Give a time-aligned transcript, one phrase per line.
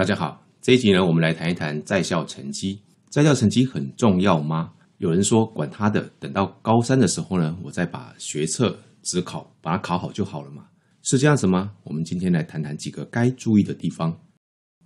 [0.00, 2.80] 大家好，这一集呢，我们来谈一谈在校成绩。
[3.10, 4.72] 在校成绩很重要吗？
[4.96, 10.64] 有人说，管他的，等到高三的时候呢，我再把学测、职考把它考好就好了嘛，
[11.02, 11.72] 是这样子吗？
[11.84, 14.18] 我们今天来谈谈几个该注意的地方。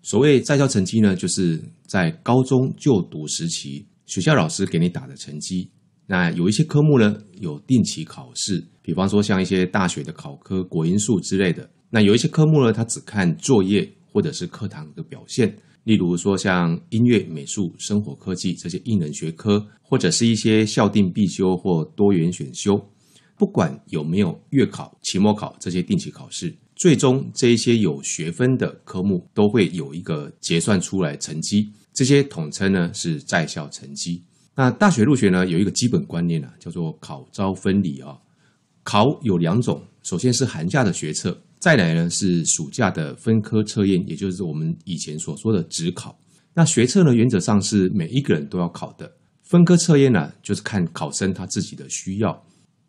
[0.02, 5.70] 所谓在校成绩呢，就是在高中就读时期，学校老师给你打的成绩。
[6.08, 11.70] 那有一些科目呢，有定期考试，比方说像一些大学的考科、国英数之类的。
[11.88, 15.52] 那有一些科目呢，它只看作业或者是课堂的表现，
[15.82, 22.80] 例如说像音乐、美术、生活科技这些应能学科，或者是一些校定必修或多元选修。
[23.36, 34.22] 不管有没有月考、期末考这些定期考试，最终这一些有学分的科目都会有一个结算出来成绩，这些统称呢是在校成绩。
[34.54, 38.16] 那大学入学呢，有一个基本观念啊，叫做考招分离啊。
[38.84, 46.16] 考有两种，首先是寒假的学测，再来呢是暑假的分科测验，也就是我们以前所说的指考。
[46.52, 49.10] 那学测呢，原则上是每一个人都要考的，
[49.42, 52.40] 分科测验呢，就是看考生他自己的需要。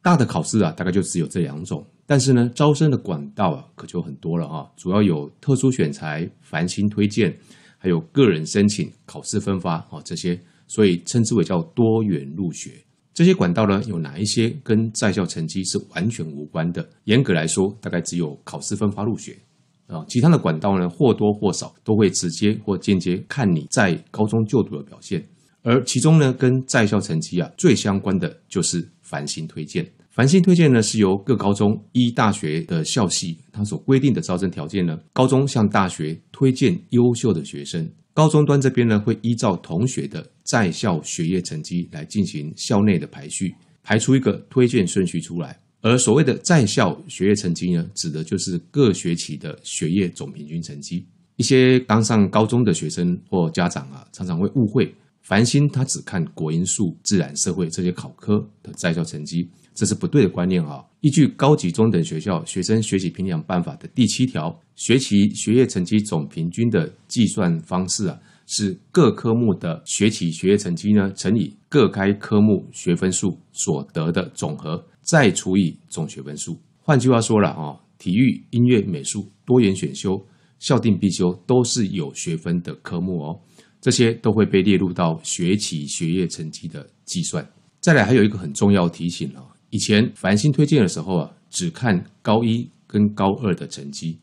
[0.03, 7.35] 大的考试啊，大概就只有这两种，但是呢，招生的管道啊，可就很多了啊，主要有特殊选才、繁星推荐，
[7.80, 10.39] 还有个人申请、考试分发啊这些。
[10.67, 12.71] 所以称之为叫多元入学，
[13.16, 16.85] 这些管道呢，有哪一些跟在校成绩是完全无关的？
[17.05, 19.39] 严格来说，大概只有考试分发入学
[19.88, 25.25] 啊，其他的管道呢，或多或少都会直接或间接看你在高中就读的表现。
[25.61, 29.89] 而其中呢，跟在校成绩啊最相关的就是繁星推荐。
[30.11, 37.89] 繁星推荐呢，是由各高中依大学的校系它所规定的招生条件呢，高中向大学推荐优秀的学生。
[38.16, 45.59] 高中端这边呢，会依照同学的在校学业成绩来进行校内的排序，排出一个推荐顺序出来。
[45.81, 51.05] 而所谓的在校学业成绩呢，指的就是各学期的学业总平均成绩。
[51.36, 59.49] 一些刚上高中的学生或家长啊，常常会误会，繁星他只看国英数、自然、社会这些考科的在校成绩。
[59.73, 60.86] 这是不对的观念啊！
[61.02, 76.55] 依据高级中等学校学生学习评量办法的第七条，学期学业成绩总平均的计算方式啊，是各科目的学期学业成绩呢乘以各该科目学分数所得的总和，再除以总学分数。
[76.80, 80.23] 换句话说了啊，体育、音乐、美术、多元选修、
[80.59, 83.41] 校定必修都是有学分的科目哦，
[83.85, 87.47] 这些都会被列入到学期学业成绩的计算。
[87.79, 89.45] 再来，还有一个很重要提醒啊。
[89.69, 94.17] 以前繁星推荐的时候啊，只看高一跟高二的成绩，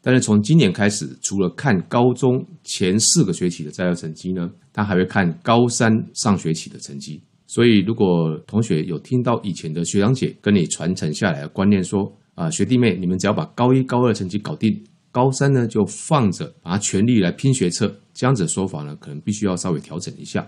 [0.00, 7.20] 但是从今年开始，除了看高中前四个学期的在校成绩呢，他还会看高三上学期的成绩。
[7.48, 14.80] 所以，如果同学有听到以前的学长姐跟你传承下来的观念说，啊学弟妹，你们只要把高一高二成绩搞定，
[15.10, 20.44] 高三呢就放着，把它全力来拼学测，这样子的说法呢，可能必须要稍微调整一下。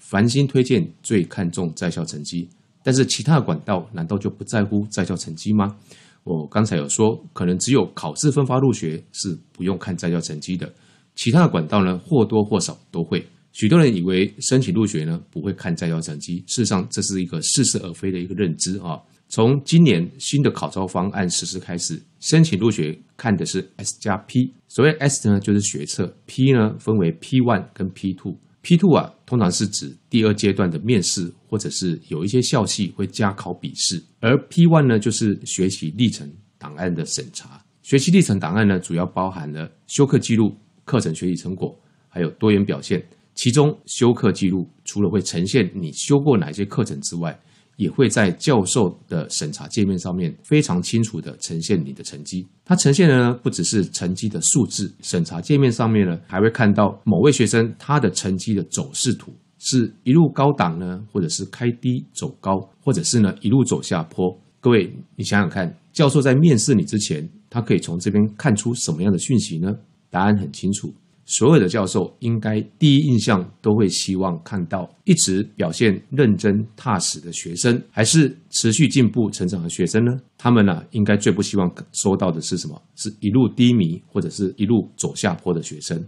[0.00, 2.48] 繁星推荐最看重在校成绩。
[2.84, 5.76] 但是其他的管道难道就不在乎在校成绩吗？
[6.22, 10.72] 我刚才有说，可能只有考试分发入学是不用看在校成绩的，
[11.16, 13.26] 其他的管道呢，或多或少都会。
[13.50, 18.96] 许多人以为申请入学呢不会看在校成绩，事实上这是一个似是而非的一个认知啊。
[19.32, 28.36] 从今年新的考招方案实施开始，申请入学看的是 S 加 P，所谓 S 呢就是学测，P 呢分为 P one 跟 P two。
[28.60, 37.64] P two 啊，通常是指第二阶段的面试，或者是有一些校系会加考笔试；而 P one 呢，就是学习历程档案的审查。
[37.82, 40.52] 学习历程档案呢，主要包含了修课记录、
[40.84, 41.72] 课程学习成果，
[42.08, 43.00] 还有多元表现。
[43.36, 47.38] 其中，修课记录除了会呈现你修过哪些课程之外，
[47.80, 52.46] 也会在教授的审查界面上面非常清楚地呈现你的成绩。
[52.62, 64.30] 它呈现的呢，不只是成绩的数字，审查界面上面呢，还会看到某位学生他的成绩的走势图，是一路高档呢，或者是开低走高，或者是呢一路走下坡。
[64.60, 69.74] 各位，你想想看，教授在面试你之前，他可以从这边看出什么样的讯息呢？
[70.10, 70.92] 答案很清楚。
[71.24, 80.10] 所有的教授应该第一印象都会希望看到一直表现认真踏实的学生，还是持续进步成长的学生呢？
[80.36, 82.82] 他们呢、啊，应该最不希望收到的是什么？
[82.96, 86.04] 是一路低迷或者是一路走下坡的学生。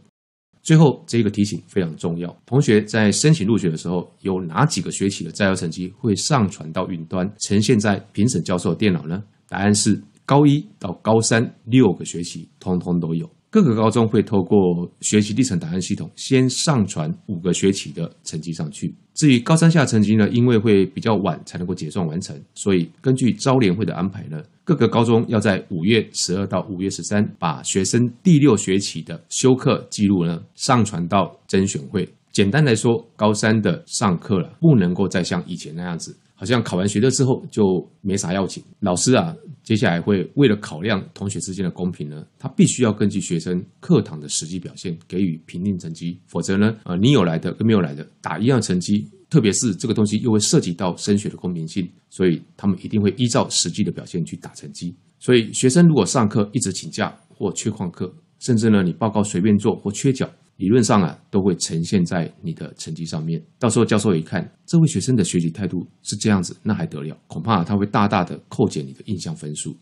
[0.63, 9.23] 最后这个提醒非常重要，同学在申请入学的时候，有哪几个学期的在校成绩会上传到云端，呈现在评审教授的电脑呢？
[9.49, 13.29] 答案是高一到高三六个学期通通都有。
[13.53, 18.95] 各个高中会透过学习历程档案系统，先上传五个学期的成绩上去。
[19.13, 32.09] 至于高三下成绩呢，因为会比较晚才能够结算完成，所以根据招联会的安排呢，各个高中要在五月十二到五月十三，把学生第六学期的修课记录呢上传到甄选会。
[32.33, 36.17] 简单来说，高三的上课了，不能够再像以前那样子。
[36.35, 37.63] 好像考完学测之后就
[38.01, 39.33] 没啥要紧，老师啊，
[39.63, 54.95] 接下来会为了考量同学之间的公平呢，他必须要根据学生课堂的实际表现给予评定成绩，否则呢，呃，你有来的跟没有来的打一样成绩，特别是这个东西又会涉及到升学的公平性，所以他们一定会依照实际的表现去打成绩。
[55.21, 60.29] 所以学生如果上课一直请假或缺旷课，甚至呢你报告随便做或缺缴。
[60.57, 63.43] 理论上啊，都会呈现在你的成绩上面。
[63.59, 67.17] 到时候教授一看，这位学生的学习态度是这样子，那还得了？
[67.27, 69.77] 恐怕他会大大的扣减你的印象分数。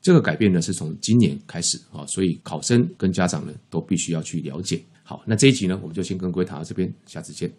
[0.00, 4.82] 这个改变呢，是从今年开始啊，所以考生跟家长呢，都必须要去了解。
[5.02, 7.50] 好，那这一集呢，我们就先跟各位谈到这边，下次见。